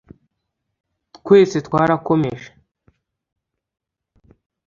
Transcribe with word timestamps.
twese 1.17 1.57
twarakomeje. 1.67 2.49